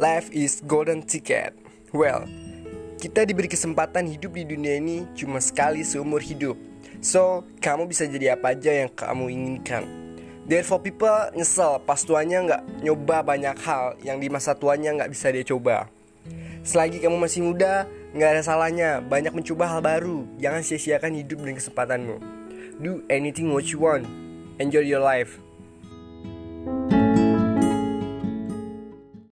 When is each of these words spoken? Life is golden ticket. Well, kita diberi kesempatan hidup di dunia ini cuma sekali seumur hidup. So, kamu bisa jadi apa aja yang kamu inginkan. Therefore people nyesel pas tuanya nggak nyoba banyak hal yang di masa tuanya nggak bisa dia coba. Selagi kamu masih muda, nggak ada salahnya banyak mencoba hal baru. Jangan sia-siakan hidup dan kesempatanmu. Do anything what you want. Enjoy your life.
Life 0.00 0.32
is 0.32 0.64
golden 0.64 1.04
ticket. 1.04 1.52
Well, 1.92 2.24
kita 2.96 3.28
diberi 3.28 3.52
kesempatan 3.52 4.08
hidup 4.08 4.32
di 4.32 4.48
dunia 4.48 4.80
ini 4.80 5.04
cuma 5.12 5.44
sekali 5.44 5.84
seumur 5.84 6.24
hidup. 6.24 6.56
So, 7.04 7.44
kamu 7.60 7.84
bisa 7.84 8.08
jadi 8.08 8.32
apa 8.32 8.56
aja 8.56 8.72
yang 8.72 8.88
kamu 8.96 9.28
inginkan. 9.28 9.84
Therefore 10.48 10.80
people 10.80 11.36
nyesel 11.36 11.84
pas 11.84 12.00
tuanya 12.00 12.40
nggak 12.40 12.80
nyoba 12.80 13.20
banyak 13.20 13.52
hal 13.60 14.00
yang 14.00 14.16
di 14.24 14.32
masa 14.32 14.56
tuanya 14.56 14.96
nggak 14.96 15.12
bisa 15.12 15.28
dia 15.36 15.44
coba. 15.44 15.92
Selagi 16.64 17.04
kamu 17.04 17.20
masih 17.20 17.44
muda, 17.44 17.84
nggak 18.16 18.40
ada 18.40 18.40
salahnya 18.40 19.04
banyak 19.04 19.36
mencoba 19.36 19.68
hal 19.68 19.84
baru. 19.84 20.24
Jangan 20.40 20.64
sia-siakan 20.64 21.12
hidup 21.12 21.44
dan 21.44 21.60
kesempatanmu. 21.60 22.16
Do 22.80 23.04
anything 23.12 23.52
what 23.52 23.68
you 23.68 23.84
want. 23.84 24.08
Enjoy 24.56 24.80
your 24.80 25.04
life. 25.04 25.36